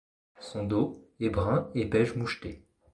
Son 0.39 0.63
dos 0.65 1.07
est 1.19 1.29
brun 1.29 1.69
et 1.75 1.85
beige 1.85 2.15
moucheté. 2.15 2.65